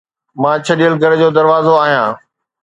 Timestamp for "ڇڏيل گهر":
0.67-1.11